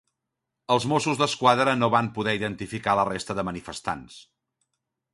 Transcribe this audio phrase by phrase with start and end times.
[0.75, 4.21] Els Mossos d'Esquadra no van poder identificar la resta de manifestants.